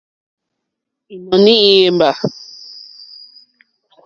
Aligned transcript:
Ínɔ̀ní 1.13 1.53
í 1.69 1.79
yémbà. 1.81 2.09